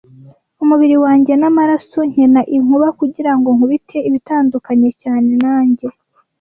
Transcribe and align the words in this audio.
Umubiri 0.63 0.95
wanjye 1.05 1.31
namaraso 1.41 1.99
nkina 2.11 2.41
inkuba 2.57 2.87
kugirango 2.99 3.47
nkubite 3.55 3.97
ibitandukanye 4.09 4.89
cyane 5.01 5.29
nanjye, 5.43 5.87